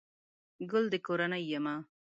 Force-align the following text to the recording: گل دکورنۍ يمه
گل 0.71 0.85
دکورنۍ 0.93 1.43
يمه 1.57 1.75